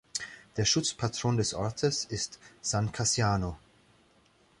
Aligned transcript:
Der 0.57 0.65
Schutzpatron 0.65 1.37
des 1.37 1.53
Ortes 1.53 2.05
ist 2.05 2.39
San 2.59 2.91
Cassiano. 2.91 3.57